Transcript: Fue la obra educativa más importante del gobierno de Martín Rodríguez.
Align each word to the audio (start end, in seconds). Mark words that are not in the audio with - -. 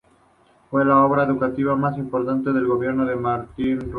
Fue 0.71 0.83
la 0.83 0.97
obra 1.05 1.25
educativa 1.25 1.75
más 1.75 1.95
importante 1.95 2.51
del 2.51 2.65
gobierno 2.65 3.05
de 3.05 3.15
Martín 3.15 3.81
Rodríguez. 3.81 3.89